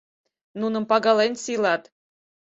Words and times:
Нуным 0.59 0.83
пагален 0.89 1.33
сийлат 1.43 1.83